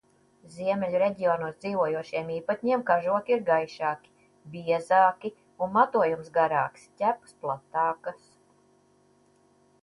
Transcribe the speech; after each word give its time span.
Ziemeļu 0.51 0.99
reģionos 1.01 1.57
dzīvojošiem 1.65 2.31
īpatņiem 2.35 2.83
kažoki 2.87 3.35
ir 3.35 3.43
gaišāki, 3.49 4.09
biezāki 4.55 5.31
un 5.67 5.77
matojums 5.77 6.33
garāks, 6.39 6.89
ķepas 7.05 7.37
platākas. 7.45 8.27